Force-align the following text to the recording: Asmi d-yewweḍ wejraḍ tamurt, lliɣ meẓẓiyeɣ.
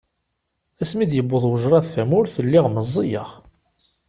Asmi 0.81 1.05
d-yewweḍ 1.09 1.43
wejraḍ 1.47 1.85
tamurt, 1.93 2.33
lliɣ 2.45 2.65
meẓẓiyeɣ. 2.69 3.29